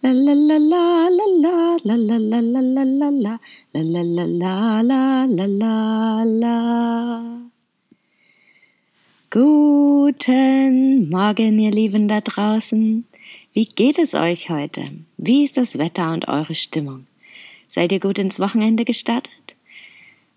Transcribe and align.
la 0.00 0.12
Guten 9.30 11.10
Morgen, 11.10 11.58
ihr 11.58 11.72
Lieben 11.72 12.06
da 12.06 12.20
draußen. 12.20 13.06
Wie 13.52 13.64
geht 13.64 13.98
es 13.98 14.14
euch 14.14 14.50
heute? 14.50 14.84
Wie 15.16 15.42
ist 15.42 15.56
das 15.56 15.78
Wetter 15.78 16.12
und 16.12 16.28
eure 16.28 16.54
Stimmung? 16.54 17.06
Seid 17.66 17.90
ihr 17.90 17.98
gut 17.98 18.20
ins 18.20 18.38
Wochenende 18.38 18.84
gestartet? 18.84 19.56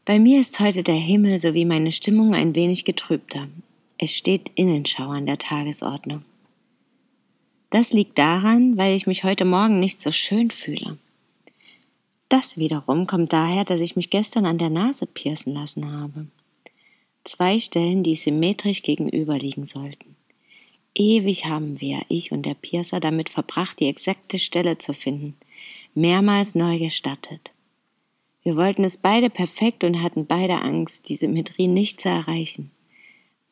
Bei 0.05 0.17
mir 0.17 0.41
ist 0.41 0.59
heute 0.59 0.81
der 0.81 0.95
Himmel 0.95 1.37
sowie 1.37 1.65
meine 1.65 1.91
Stimmung 1.91 2.33
ein 2.33 2.55
wenig 2.55 2.83
getrübter. 2.83 3.47
Es 3.99 4.17
steht 4.17 4.51
Innenschau 4.55 5.09
an 5.09 5.27
der 5.27 5.37
Tagesordnung. 5.37 6.21
Das 7.71 7.93
liegt 7.93 8.19
daran, 8.19 8.77
weil 8.77 8.97
ich 8.97 9.07
mich 9.07 9.23
heute 9.23 9.45
Morgen 9.45 9.79
nicht 9.79 10.01
so 10.01 10.11
schön 10.11 10.51
fühle. 10.51 10.97
Das 12.27 12.57
wiederum 12.57 13.07
kommt 13.07 13.31
daher, 13.31 13.63
dass 13.63 13.79
ich 13.79 13.95
mich 13.95 14.09
gestern 14.09 14.45
an 14.45 14.57
der 14.57 14.69
Nase 14.69 15.05
piercen 15.05 15.53
lassen 15.53 15.89
habe. 15.89 16.27
Zwei 17.23 17.59
Stellen, 17.59 18.03
die 18.03 18.15
symmetrisch 18.15 18.83
gegenüberliegen 18.83 19.65
sollten. 19.65 20.17
Ewig 20.95 21.45
haben 21.45 21.79
wir, 21.79 22.01
ich 22.09 22.33
und 22.33 22.45
der 22.45 22.55
Piercer, 22.55 22.99
damit 22.99 23.29
verbracht, 23.29 23.79
die 23.79 23.87
exakte 23.87 24.37
Stelle 24.37 24.77
zu 24.77 24.93
finden, 24.93 25.37
mehrmals 25.93 26.55
neu 26.55 26.77
gestattet. 26.77 27.53
Wir 28.43 28.57
wollten 28.57 28.83
es 28.83 28.97
beide 28.97 29.29
perfekt 29.29 29.85
und 29.85 30.03
hatten 30.03 30.25
beide 30.25 30.55
Angst, 30.61 31.07
die 31.07 31.15
Symmetrie 31.15 31.67
nicht 31.67 32.01
zu 32.01 32.09
erreichen. 32.09 32.69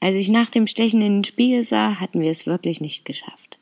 Als 0.01 0.17
ich 0.17 0.27
nach 0.27 0.49
dem 0.49 0.67
Stechen 0.67 1.01
in 1.01 1.19
den 1.19 1.23
Spiegel 1.23 1.63
sah, 1.63 2.01
hatten 2.01 2.19
wir 2.19 2.31
es 2.31 2.47
wirklich 2.47 2.81
nicht 2.81 3.05
geschafft. 3.05 3.59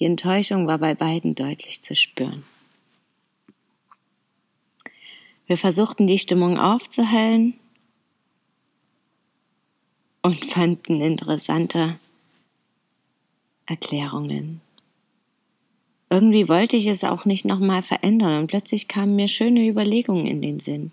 Die 0.00 0.06
Enttäuschung 0.06 0.66
war 0.66 0.78
bei 0.78 0.94
beiden 0.94 1.34
deutlich 1.34 1.82
zu 1.82 1.94
spüren. 1.94 2.42
Wir 5.46 5.58
versuchten 5.58 6.06
die 6.06 6.18
Stimmung 6.18 6.58
aufzuhellen 6.58 7.54
und 10.22 10.42
fanden 10.44 11.02
interessante 11.02 11.98
Erklärungen. 13.66 14.62
Irgendwie 16.08 16.48
wollte 16.48 16.76
ich 16.76 16.86
es 16.86 17.04
auch 17.04 17.24
nicht 17.24 17.44
nochmal 17.44 17.82
verändern 17.82 18.40
und 18.40 18.46
plötzlich 18.46 18.88
kamen 18.88 19.16
mir 19.16 19.28
schöne 19.28 19.68
Überlegungen 19.68 20.26
in 20.26 20.40
den 20.40 20.60
Sinn. 20.60 20.92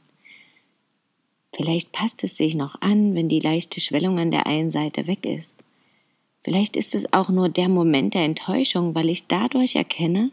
Vielleicht 1.56 1.92
passt 1.92 2.24
es 2.24 2.36
sich 2.36 2.56
noch 2.56 2.82
an, 2.82 3.16
wenn 3.16 3.30
die 3.30 3.40
leichte 3.40 3.80
Schwellung 3.80 4.20
an 4.20 4.32
der 4.32 4.46
einen 4.48 4.70
Seite 4.70 5.08
weg 5.08 5.26
ist. 5.26 5.64
Vielleicht 6.40 6.78
ist 6.78 6.96
es 6.96 7.12
auch 7.14 7.30
nur 7.30 7.50
der 7.50 7.70
Moment 7.70 8.14
der 8.14 8.24
Enttäuschung, 8.24 8.96
weil 8.96 9.10
ich 9.10 9.28
dadurch 9.28 9.76
erkenne, 9.76 10.32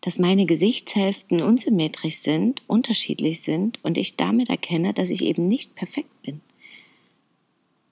dass 0.00 0.18
meine 0.18 0.44
Gesichtshälften 0.46 1.42
unsymmetrisch 1.42 2.16
sind, 2.16 2.62
unterschiedlich 2.66 3.40
sind 3.40 3.78
und 3.82 3.96
ich 3.96 4.16
damit 4.16 4.50
erkenne, 4.50 4.92
dass 4.92 5.10
ich 5.10 5.24
eben 5.24 5.48
nicht 5.48 5.74
perfekt 5.76 6.22
bin. 6.22 6.40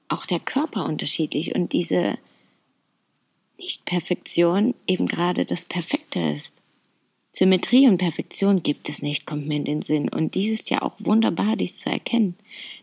Auch 0.08 0.26
der 0.26 0.40
Körper 0.40 0.84
unterschiedlich 0.84 1.54
und 1.54 1.72
diese 1.72 2.18
nicht-Perfektion 3.58 4.74
eben 4.86 5.06
gerade 5.06 5.46
das 5.46 5.64
Perfekte 5.64 6.20
ist. 6.20 6.62
Symmetrie 7.34 7.88
und 7.88 7.96
Perfektion 7.96 8.62
gibt 8.62 8.90
es 8.90 9.00
nicht, 9.00 9.24
kommt 9.24 9.48
mir 9.48 9.56
in 9.56 9.64
den 9.64 9.80
Sinn. 9.80 10.10
Und 10.10 10.34
dies 10.34 10.52
ist 10.52 10.68
ja 10.68 10.82
auch 10.82 10.96
wunderbar, 10.98 11.56
dies 11.56 11.78
zu 11.78 11.88
erkennen. 11.88 12.34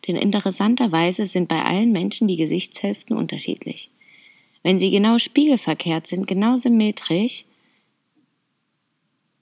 Denn 0.08 0.16
interessanterweise 0.16 1.28
sind 1.28 1.48
bei 1.48 1.64
allen 1.64 1.92
Menschen 1.92 2.28
die 2.28 2.38
Gesichtshälften 2.38 3.16
unterschiedlich. 3.16 3.92
Wenn 4.64 4.80
sie 4.80 4.92
genau 4.92 5.18
spiegelverkehrt 5.18 6.08
sind, 6.08 6.28
genau 6.28 6.56
symmetrisch, 6.58 7.46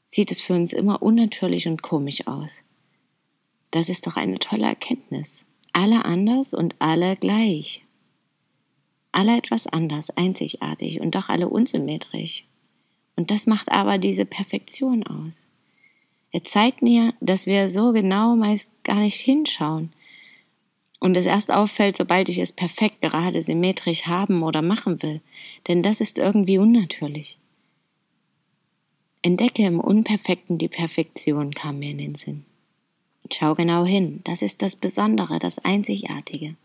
sieht 0.06 0.32
es 0.32 0.42
für 0.42 0.54
uns 0.54 0.74
immer 0.74 1.02
unnatürlich 1.02 1.68
und 1.68 1.82
komisch 1.82 2.28
aus. 2.28 2.64
Das 3.72 3.90
ist 3.90 4.08
doch 4.08 4.16
eine 4.16 4.40
tolle 4.40 4.66
Erkenntnis. 4.66 5.46
Alle 5.74 6.06
anders 6.06 6.54
und 6.54 6.76
alle 6.80 7.16
gleich 7.16 7.84
alle 9.18 9.36
etwas 9.36 9.66
anders, 9.66 10.12
einzigartig 10.12 11.02
und 11.02 11.16
doch 11.16 11.30
alle 11.30 11.50
unsymmetrisch. 11.50 12.46
Und 13.16 13.32
das 13.32 13.48
macht 13.48 13.72
aber 13.72 13.98
diese 13.98 14.26
Perfektion 14.26 15.04
aus. 15.08 15.48
Er 16.32 16.44
zeigt 16.44 16.84
mir, 16.84 17.16
dass 17.20 17.48
wir 17.48 17.68
so 17.68 17.94
genau 17.94 18.36
meist 18.36 18.84
gar 18.84 19.00
nicht 19.00 19.20
hinschauen 19.20 19.92
und 21.00 21.16
es 21.16 21.26
erst 21.26 21.52
auffällt, 21.52 21.98
sobald 21.98 22.30
ich 22.30 22.40
es 22.40 22.54
perfekt 22.54 23.02
gerade 23.02 23.42
symmetrisch 23.42 24.04
haben 24.04 24.44
oder 24.44 24.62
machen 24.62 25.02
will, 25.04 25.22
denn 25.68 25.84
das 25.84 26.02
ist 26.02 26.18
irgendwie 26.18 26.58
unnatürlich. 26.58 27.38
Entdecke 29.22 29.66
im 29.66 29.80
Unperfekten 29.80 30.58
die 30.58 30.70
Perfektion, 30.70 31.52
kam 31.52 31.80
mir 31.80 31.92
in 31.92 31.98
den 31.98 32.16
Sinn. 32.16 32.46
Schau 33.32 33.56
genau 33.56 33.86
hin, 33.86 34.22
das 34.24 34.42
ist 34.42 34.62
das 34.62 34.76
Besondere, 34.76 35.40
das 35.40 35.60
Einzigartige. 35.60 36.56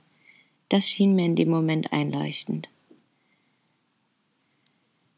Das 0.68 0.88
schien 0.88 1.14
mir 1.14 1.24
in 1.24 1.34
dem 1.34 1.50
Moment 1.50 1.92
einleuchtend. 1.92 2.68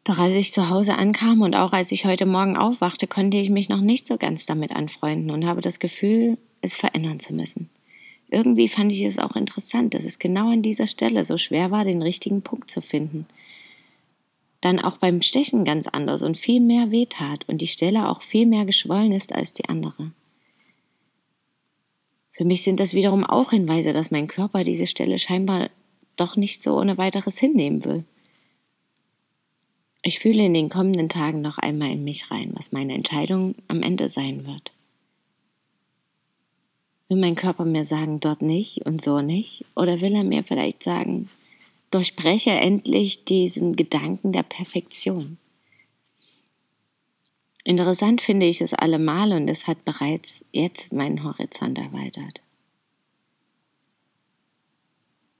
Doch 0.05 0.19
als 0.19 0.35
ich 0.35 0.53
zu 0.53 0.69
Hause 0.69 0.97
ankam 0.97 1.41
und 1.41 1.55
auch 1.55 1.73
als 1.73 1.91
ich 1.91 2.05
heute 2.05 2.27
Morgen 2.27 2.57
aufwachte, 2.57 3.07
konnte 3.07 3.39
ich 3.39 3.51
mich 3.51 3.69
noch 3.69 3.81
nicht 3.81 4.07
so 4.07 4.17
ganz 4.19 4.47
damit 4.47 4.73
anfreunden 4.73 5.31
und 5.31 5.47
habe 5.47 5.61
das 5.61 5.79
Gefühl, 5.79 6.39
es 6.61 6.75
verändern 6.75 7.21
zu 7.21 7.35
müssen. 7.35 7.71
Irgendwie 8.31 8.69
fand 8.69 8.91
ich 8.93 9.03
es 9.03 9.19
auch 9.19 9.37
interessant, 9.37 9.95
dass 9.95 10.05
es 10.05 10.19
genau 10.19 10.51
an 10.51 10.63
dieser 10.63 10.87
Stelle 10.87 11.25
so 11.25 11.37
schwer 11.37 11.71
war, 11.71 11.85
den 11.85 12.03
richtigen 12.03 12.43
Punkt 12.43 12.71
zu 12.71 12.81
finden. 12.81 13.27
Dann 14.61 14.81
auch 14.81 14.97
beim 14.97 15.21
Stechen 15.23 15.65
ganz 15.65 15.87
anders 15.87 16.23
und 16.23 16.37
viel 16.37 16.61
mehr 16.61 16.91
wehtat 16.91 17.49
und 17.49 17.61
die 17.61 17.67
Stelle 17.67 18.09
auch 18.09 18.23
viel 18.23 18.47
mehr 18.47 18.65
geschwollen 18.65 19.13
ist 19.13 19.35
als 19.35 19.53
die 19.53 19.69
andere. 19.69 20.13
Für 22.33 22.45
mich 22.45 22.63
sind 22.63 22.81
das 22.81 22.95
wiederum 22.95 23.25
auch 23.25 23.51
Hinweise, 23.51 23.93
dass 23.93 24.11
mein 24.11 24.27
Körper 24.27 24.65
diese 24.65 24.87
Stelle 24.89 25.19
scheinbar 25.19 25.71
doch 26.17 26.37
nicht 26.37 26.63
so 26.63 26.77
ohne 26.77 26.99
weiteres 26.99 27.39
hinnehmen 27.39 27.85
will. 27.85 28.05
Ich 30.03 30.19
fühle 30.19 30.45
in 30.45 30.53
den 30.53 30.69
kommenden 30.69 31.09
Tagen 31.09 31.41
noch 31.41 31.57
einmal 31.57 31.91
in 31.91 32.05
mich 32.05 32.31
rein, 32.31 32.53
was 32.57 32.73
meine 32.73 32.93
Entscheidung 32.93 33.55
am 33.69 33.83
Ende 33.83 34.11
sein 34.11 34.47
wird. 34.47 34.74
Will 37.09 37.19
mein 37.19 37.35
Körper 37.35 37.65
mir 37.65 37.85
sagen, 37.85 38.21
dort 38.21 38.43
nicht 38.43 38.87
und 38.87 39.03
so 39.03 39.21
nicht? 39.21 39.65
Oder 39.77 40.01
will 40.01 40.15
er 40.15 40.25
mir 40.25 40.43
vielleicht 40.43 40.83
sagen, 40.83 41.29
durchbreche 41.91 42.51
endlich 42.51 43.25
diesen 43.25 43.77
Gedanken 43.77 44.33
der 44.33 44.43
Perfektion? 44.43 45.39
Interessant 47.65 48.21
finde 48.21 48.47
ich 48.47 48.61
es 48.61 48.75
allemal 48.75 49.33
und 49.33 49.49
es 49.49 49.67
hat 49.67 49.85
bereits 49.85 50.45
jetzt 50.53 50.93
meinen 50.93 51.25
Horizont 51.25 51.79
erweitert. 51.79 52.43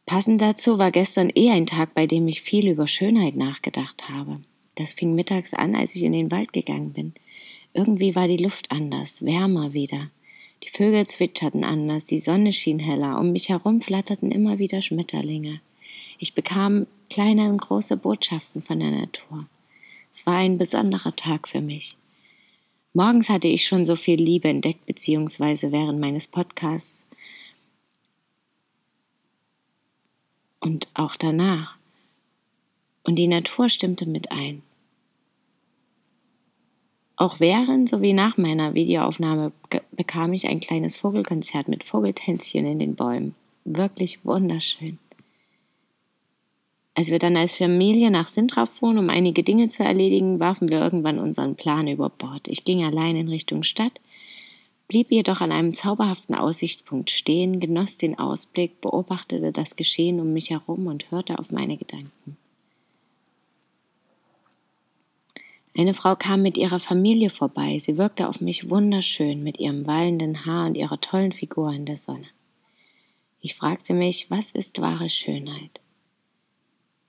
Passend 0.07 0.41
dazu 0.41 0.79
war 0.79 0.91
gestern 0.91 1.31
eh 1.35 1.51
ein 1.51 1.67
Tag, 1.67 1.95
bei 1.95 2.07
dem 2.07 2.29
ich 2.29 2.43
viel 2.43 2.69
über 2.69 2.87
Schönheit 2.87 3.37
nachgedacht 3.37 4.09
habe. 4.09 4.41
Das 4.75 4.93
fing 4.93 5.15
mittags 5.15 5.55
an, 5.55 5.75
als 5.75 5.95
ich 5.95 6.03
in 6.03 6.13
den 6.13 6.31
Wald 6.31 6.53
gegangen 6.53 6.93
bin. 6.93 7.15
Irgendwie 7.73 8.15
war 8.15 8.27
die 8.27 8.43
Luft 8.43 8.71
anders, 8.71 9.25
wärmer 9.25 9.73
wieder. 9.73 10.11
Die 10.65 10.71
Vögel 10.71 11.07
zwitscherten 11.07 11.63
anders, 11.63 12.07
die 12.07 12.19
Sonne 12.19 12.51
schien 12.51 12.79
heller, 12.79 13.19
um 13.21 13.33
mich 13.33 13.51
herum 13.51 13.83
flatterten 13.83 14.33
immer 14.33 14.59
wieder 14.59 14.81
Schmetterlinge. 14.81 15.61
Ich 16.19 16.33
bekam 16.33 16.87
kleine 17.11 17.51
und 17.51 17.61
große 17.61 17.99
Botschaften 17.99 18.63
von 18.63 18.81
der 18.81 18.91
Natur. 18.91 19.47
Es 20.11 20.25
war 20.25 20.37
ein 20.37 20.57
besonderer 20.57 21.15
Tag 21.15 21.49
für 21.49 21.61
mich. 21.61 21.99
Morgens 22.95 23.29
hatte 23.29 23.49
ich 23.49 23.67
schon 23.67 23.85
so 23.85 23.95
viel 23.95 24.19
Liebe 24.19 24.49
entdeckt, 24.49 24.87
beziehungsweise 24.87 25.71
während 25.71 26.01
meines 26.01 26.29
Podcasts 26.29 27.07
und 30.61 30.89
auch 30.95 31.17
danach. 31.17 31.77
Und 33.03 33.17
die 33.17 33.29
Natur 33.29 33.69
stimmte 33.69 34.07
mit 34.07 34.33
ein. 34.33 34.63
Auch 37.17 37.39
während 37.39 37.89
sowie 37.89 38.13
nach 38.13 38.37
meiner 38.37 38.75
Videoaufnahme 38.75 39.53
bekam 39.93 40.33
ich 40.33 40.49
ein 40.49 40.61
kleines 40.61 40.97
Vogelkonzert 40.97 41.69
mit 41.69 41.85
Vogeltänzchen 41.85 42.67
in 42.67 42.81
den 42.81 42.97
Bäumen. 42.97 43.35
Wirklich 43.65 44.25
wunderschön. 44.25 44.99
Als 46.97 47.11
wir 47.11 47.19
dann 47.19 47.37
als 47.37 47.57
Familie 47.57 48.11
nach 48.11 48.29
Sintra 48.29 48.67
fuhren, 48.67 48.99
um 48.99 49.11
einige 49.11 49.43
Dinge 49.43 49.69
zu 49.69 49.83
erledigen, 49.83 50.39
warfen 50.39 50.71
wir 50.71 50.81
irgendwann 50.81 51.19
unseren 51.19 51.57
Plan 51.57 51.89
über 51.89 52.09
Bord. 52.09 52.47
Ich 52.47 52.65
ging 52.65 52.85
allein 52.85 53.17
in 53.17 53.29
Richtung 53.29 53.65
Stadt, 53.65 54.01
blieb 54.87 55.11
jedoch 55.11 55.41
an 55.41 55.51
einem 55.51 55.75
zauberhaften 55.75 56.37
Aussichtspunkt 56.37 57.11
stehen, 57.11 57.59
genoss 57.59 57.97
den 57.97 58.19
Ausblick, 58.19 58.81
beobachtete 58.81 59.51
das 59.51 59.75
Geschehen 59.75 60.21
um 60.21 60.33
mich 60.33 60.51
herum 60.51 60.87
und 60.87 61.11
hörte 61.11 61.39
auf 61.39 61.51
meine 61.51 61.77
Gedanken. 61.77 62.37
Eine 65.77 65.93
Frau 65.93 66.15
kam 66.15 66.43
mit 66.43 66.57
ihrer 66.57 66.79
Familie 66.79 67.31
vorbei. 67.31 67.79
Sie 67.81 67.99
wirkte 67.99 68.29
auf 68.29 68.41
mich 68.41 68.71
wunderschön 68.71 69.43
mit 69.43 69.59
ihrem 69.59 69.87
wallenden 69.89 70.47
Haar 70.47 70.67
und 70.67 70.77
ihrer 70.77 71.01
tollen 71.01 71.33
Figur 71.33 71.73
in 71.73 71.85
der 71.85 71.99
Sonne. 71.99 72.27
Ich 73.41 73.57
fragte 73.57 73.93
mich, 73.93 74.31
was 74.31 74.53
ist 74.53 74.81
wahre 74.81 75.09
Schönheit? 75.09 75.81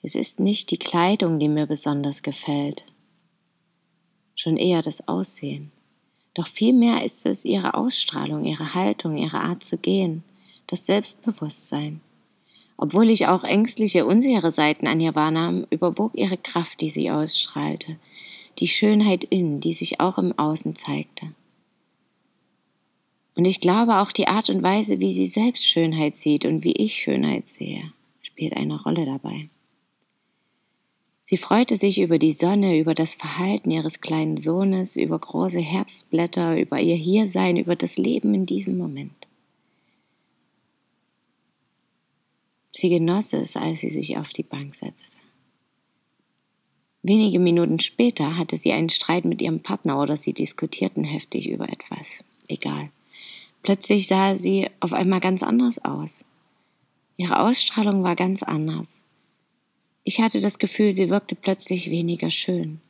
Es 0.01 0.15
ist 0.15 0.39
nicht 0.39 0.71
die 0.71 0.77
Kleidung, 0.77 1.39
die 1.39 1.47
mir 1.47 1.67
besonders 1.67 2.23
gefällt, 2.23 2.85
schon 4.35 4.57
eher 4.57 4.81
das 4.81 5.07
Aussehen. 5.07 5.71
Doch 6.33 6.47
vielmehr 6.47 7.05
ist 7.05 7.25
es 7.25 7.45
ihre 7.45 7.75
Ausstrahlung, 7.75 8.45
ihre 8.45 8.73
Haltung, 8.73 9.15
ihre 9.15 9.39
Art 9.39 9.63
zu 9.63 9.77
gehen, 9.77 10.23
das 10.67 10.85
Selbstbewusstsein. 10.87 12.01
Obwohl 12.77 13.09
ich 13.09 13.27
auch 13.27 13.43
ängstliche, 13.43 14.05
unsichere 14.05 14.51
Seiten 14.51 14.87
an 14.87 14.99
ihr 14.99 15.15
wahrnahm, 15.15 15.65
überwog 15.69 16.13
ihre 16.15 16.37
Kraft, 16.37 16.81
die 16.81 16.89
sie 16.89 17.09
ausstrahlte, 17.09 17.97
die 18.59 18.67
Schönheit 18.67 19.23
in, 19.23 19.59
die 19.59 19.73
sich 19.73 19.99
auch 19.99 20.17
im 20.17 20.37
Außen 20.37 20.75
zeigte. 20.75 21.27
Und 23.35 23.45
ich 23.45 23.59
glaube 23.59 23.97
auch 23.97 24.11
die 24.11 24.27
Art 24.27 24.49
und 24.49 24.63
Weise, 24.63 25.01
wie 25.01 25.11
sie 25.11 25.25
selbst 25.25 25.67
Schönheit 25.67 26.15
sieht 26.15 26.45
und 26.45 26.63
wie 26.63 26.71
ich 26.71 26.95
Schönheit 26.95 27.49
sehe, 27.49 27.91
spielt 28.21 28.55
eine 28.55 28.81
Rolle 28.81 29.05
dabei. 29.05 29.49
Sie 31.27 31.37
freute 31.37 31.75
sich 31.75 31.99
über 31.99 32.19
die 32.19 32.31
Sonne, 32.31 32.77
über 32.77 32.93
das 32.93 33.15
Verhalten 33.15 33.71
ihres 33.71 33.99
kleinen 33.99 34.37
Sohnes, 34.37 34.95
über 34.95 35.17
große 35.17 35.59
Herbstblätter, 35.59 36.55
über 36.55 36.79
ihr 36.79 36.95
Hiersein, 36.95 37.57
über 37.57 37.75
das 37.75 37.97
Leben 37.97 38.33
in 38.35 38.45
diesem 38.45 38.77
Moment. 38.77 39.27
Sie 42.71 42.89
genoss 42.89 43.33
es, 43.33 43.57
als 43.57 43.79
sie 43.79 43.89
sich 43.89 44.17
auf 44.17 44.33
die 44.33 44.43
Bank 44.43 44.75
setzte. 44.75 45.17
Wenige 47.07 47.37
Minuten 47.37 47.79
später 47.79 48.35
hatte 48.35 48.57
sie 48.57 48.73
einen 48.73 48.89
Streit 48.89 49.25
mit 49.25 49.39
ihrem 49.39 49.59
Partner 49.59 50.01
oder 50.01 50.17
sie 50.17 50.33
diskutierten 50.33 51.03
heftig 51.03 51.47
über 51.47 51.69
etwas. 51.69 52.23
Egal. 52.47 52.89
Plötzlich 53.61 54.07
sah 54.07 54.39
sie 54.39 54.71
auf 54.79 54.91
einmal 54.91 55.19
ganz 55.19 55.43
anders 55.43 55.77
aus. 55.85 56.25
Ihre 57.15 57.41
Ausstrahlung 57.41 58.01
war 58.01 58.15
ganz 58.15 58.41
anders. 58.41 59.03
Ich 60.03 60.19
hatte 60.19 60.41
das 60.41 60.57
Gefühl, 60.57 60.93
sie 60.93 61.11
wirkte 61.11 61.35
plötzlich 61.35 61.91
weniger 61.91 62.31
schön. 62.31 62.81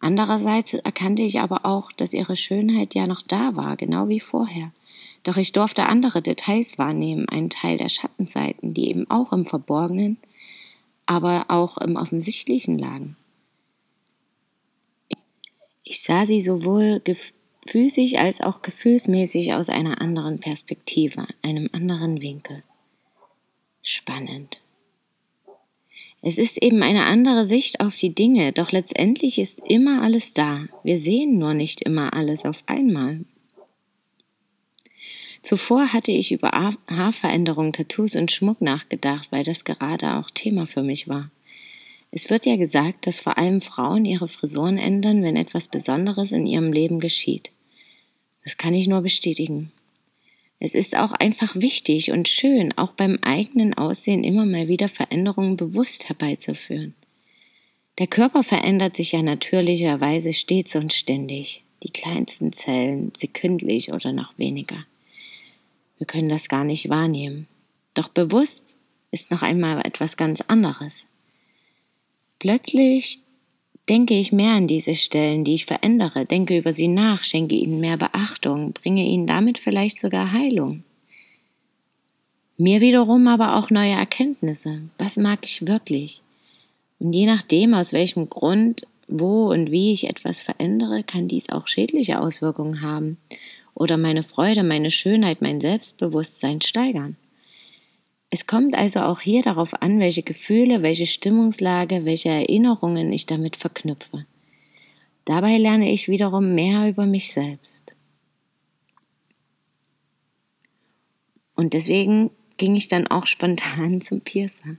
Andererseits 0.00 0.72
erkannte 0.72 1.22
ich 1.22 1.40
aber 1.40 1.66
auch, 1.66 1.92
dass 1.92 2.14
ihre 2.14 2.34
Schönheit 2.34 2.94
ja 2.94 3.06
noch 3.06 3.20
da 3.20 3.56
war, 3.56 3.76
genau 3.76 4.08
wie 4.08 4.20
vorher. 4.20 4.72
Doch 5.22 5.36
ich 5.36 5.52
durfte 5.52 5.84
andere 5.84 6.22
Details 6.22 6.78
wahrnehmen, 6.78 7.28
einen 7.28 7.50
Teil 7.50 7.76
der 7.76 7.90
Schattenseiten, 7.90 8.72
die 8.72 8.88
eben 8.88 9.10
auch 9.10 9.34
im 9.34 9.44
Verborgenen 9.44 10.16
aber 11.06 11.46
auch 11.48 11.78
im 11.78 11.96
Offensichtlichen 11.96 12.78
lagen. 12.78 13.16
Ich 15.84 16.00
sah 16.00 16.26
sie 16.26 16.40
sowohl 16.40 17.02
physisch 17.66 18.14
als 18.14 18.40
auch 18.40 18.62
gefühlsmäßig 18.62 19.54
aus 19.54 19.68
einer 19.68 20.00
anderen 20.00 20.40
Perspektive, 20.40 21.26
einem 21.42 21.68
anderen 21.72 22.20
Winkel. 22.22 22.62
Spannend. 23.82 24.60
Es 26.22 26.38
ist 26.38 26.62
eben 26.62 26.82
eine 26.82 27.04
andere 27.04 27.44
Sicht 27.44 27.80
auf 27.80 27.96
die 27.96 28.14
Dinge, 28.14 28.52
doch 28.52 28.72
letztendlich 28.72 29.38
ist 29.38 29.60
immer 29.68 30.00
alles 30.00 30.32
da. 30.32 30.64
Wir 30.82 30.98
sehen 30.98 31.38
nur 31.38 31.52
nicht 31.52 31.82
immer 31.82 32.14
alles 32.14 32.46
auf 32.46 32.62
einmal. 32.64 33.26
Zuvor 35.44 35.92
hatte 35.92 36.10
ich 36.10 36.32
über 36.32 36.52
Haarveränderung, 36.88 37.74
Tattoos 37.74 38.16
und 38.16 38.32
Schmuck 38.32 38.62
nachgedacht, 38.62 39.30
weil 39.30 39.44
das 39.44 39.66
gerade 39.66 40.14
auch 40.14 40.30
Thema 40.30 40.66
für 40.66 40.82
mich 40.82 41.06
war. 41.06 41.30
Es 42.10 42.30
wird 42.30 42.46
ja 42.46 42.56
gesagt, 42.56 43.06
dass 43.06 43.18
vor 43.18 43.36
allem 43.36 43.60
Frauen 43.60 44.06
ihre 44.06 44.26
Frisuren 44.26 44.78
ändern, 44.78 45.22
wenn 45.22 45.36
etwas 45.36 45.68
Besonderes 45.68 46.32
in 46.32 46.46
ihrem 46.46 46.72
Leben 46.72 46.98
geschieht. 46.98 47.50
Das 48.42 48.56
kann 48.56 48.72
ich 48.72 48.88
nur 48.88 49.02
bestätigen. 49.02 49.70
Es 50.60 50.74
ist 50.74 50.96
auch 50.96 51.12
einfach 51.12 51.54
wichtig 51.56 52.10
und 52.10 52.26
schön, 52.26 52.72
auch 52.78 52.92
beim 52.92 53.18
eigenen 53.20 53.74
Aussehen 53.74 54.24
immer 54.24 54.46
mal 54.46 54.68
wieder 54.68 54.88
Veränderungen 54.88 55.58
bewusst 55.58 56.08
herbeizuführen. 56.08 56.94
Der 57.98 58.06
Körper 58.06 58.42
verändert 58.42 58.96
sich 58.96 59.12
ja 59.12 59.20
natürlicherweise 59.20 60.32
stets 60.32 60.74
und 60.74 60.94
ständig, 60.94 61.64
die 61.82 61.90
kleinsten 61.90 62.54
Zellen 62.54 63.12
sekündlich 63.14 63.92
oder 63.92 64.12
noch 64.12 64.38
weniger. 64.38 64.86
Wir 65.98 66.06
können 66.06 66.28
das 66.28 66.48
gar 66.48 66.64
nicht 66.64 66.88
wahrnehmen. 66.88 67.46
Doch 67.94 68.08
bewusst 68.08 68.78
ist 69.10 69.30
noch 69.30 69.42
einmal 69.42 69.80
etwas 69.86 70.16
ganz 70.16 70.40
anderes. 70.42 71.06
Plötzlich 72.40 73.20
denke 73.88 74.14
ich 74.14 74.32
mehr 74.32 74.52
an 74.52 74.66
diese 74.66 74.94
Stellen, 74.94 75.44
die 75.44 75.54
ich 75.54 75.66
verändere, 75.66 76.26
denke 76.26 76.58
über 76.58 76.72
sie 76.72 76.88
nach, 76.88 77.22
schenke 77.22 77.54
ihnen 77.54 77.80
mehr 77.80 77.96
Beachtung, 77.96 78.72
bringe 78.72 79.04
ihnen 79.04 79.26
damit 79.26 79.58
vielleicht 79.58 79.98
sogar 80.00 80.32
Heilung. 80.32 80.82
Mir 82.56 82.80
wiederum 82.80 83.26
aber 83.28 83.56
auch 83.56 83.70
neue 83.70 83.92
Erkenntnisse. 83.92 84.82
Was 84.98 85.16
mag 85.16 85.40
ich 85.42 85.66
wirklich? 85.66 86.22
Und 86.98 87.12
je 87.14 87.26
nachdem, 87.26 87.74
aus 87.74 87.92
welchem 87.92 88.30
Grund, 88.30 88.86
wo 89.08 89.50
und 89.50 89.70
wie 89.70 89.92
ich 89.92 90.08
etwas 90.08 90.40
verändere, 90.40 91.02
kann 91.02 91.28
dies 91.28 91.50
auch 91.50 91.66
schädliche 91.68 92.20
Auswirkungen 92.20 92.80
haben 92.80 93.18
oder 93.74 93.96
meine 93.96 94.22
Freude, 94.22 94.62
meine 94.62 94.90
Schönheit, 94.90 95.42
mein 95.42 95.60
Selbstbewusstsein 95.60 96.60
steigern. 96.60 97.16
Es 98.30 98.46
kommt 98.46 98.74
also 98.74 99.00
auch 99.00 99.20
hier 99.20 99.42
darauf 99.42 99.80
an, 99.82 100.00
welche 100.00 100.22
Gefühle, 100.22 100.82
welche 100.82 101.06
Stimmungslage, 101.06 102.04
welche 102.04 102.30
Erinnerungen 102.30 103.12
ich 103.12 103.26
damit 103.26 103.56
verknüpfe. 103.56 104.26
Dabei 105.24 105.56
lerne 105.56 105.90
ich 105.92 106.08
wiederum 106.08 106.54
mehr 106.54 106.88
über 106.88 107.06
mich 107.06 107.32
selbst. 107.32 107.94
Und 111.54 111.72
deswegen 111.72 112.30
ging 112.56 112.76
ich 112.76 112.88
dann 112.88 113.06
auch 113.06 113.26
spontan 113.26 114.00
zum 114.00 114.20
Piercer. 114.20 114.76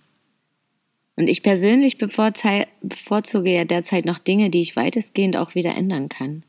Und 1.18 1.30
ich 1.30 1.44
persönlich 1.44 1.98
bevorzuge 1.98 3.50
ja 3.50 3.64
derzeit 3.64 4.06
noch 4.06 4.20
Dinge, 4.20 4.50
die 4.50 4.60
ich 4.60 4.76
weitestgehend 4.76 5.38
auch 5.38 5.56
wieder 5.56 5.76
ändern 5.76 6.10
kann. 6.10 6.44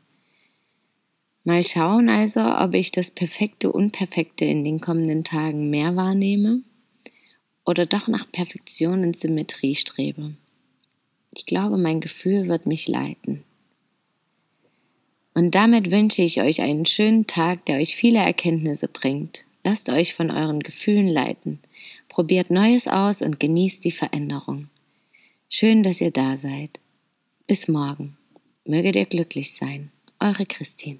Mal 1.47 1.65
schauen 1.65 2.09
also, 2.09 2.41
ob 2.41 2.73
ich 2.73 2.91
das 2.91 3.09
perfekte 3.09 3.71
Unperfekte 3.71 4.43
in 4.43 4.65
den 4.65 4.81
kommenden 4.81 5.23
Tagen 5.23 5.69
mehr 5.69 5.95
wahrnehme 5.95 6.61
oder 7.65 7.85
doch 7.85 8.09
nach 8.09 8.29
Perfektion 8.29 9.05
und 9.05 9.17
Symmetrie 9.17 9.75
strebe. 9.75 10.33
Ich 11.33 11.45
glaube, 11.45 11.77
mein 11.77 12.01
Gefühl 12.01 12.49
wird 12.49 12.65
mich 12.65 12.89
leiten. 12.89 13.45
Und 15.35 15.55
damit 15.55 15.89
wünsche 15.89 16.21
ich 16.21 16.41
euch 16.41 16.59
einen 16.61 16.85
schönen 16.85 17.27
Tag, 17.27 17.65
der 17.65 17.77
euch 17.77 17.95
viele 17.95 18.19
Erkenntnisse 18.19 18.89
bringt. 18.89 19.45
Lasst 19.63 19.87
euch 19.87 20.15
von 20.15 20.31
euren 20.31 20.59
Gefühlen 20.59 21.07
leiten. 21.07 21.59
Probiert 22.09 22.51
Neues 22.51 22.89
aus 22.89 23.21
und 23.21 23.39
genießt 23.39 23.85
die 23.85 23.91
Veränderung. 23.93 24.67
Schön, 25.47 25.81
dass 25.81 26.01
ihr 26.01 26.11
da 26.11 26.35
seid. 26.35 26.81
Bis 27.47 27.69
morgen. 27.69 28.17
Möget 28.65 28.97
ihr 28.97 29.05
glücklich 29.05 29.53
sein. 29.53 29.93
Eure 30.19 30.45
Christine. 30.45 30.99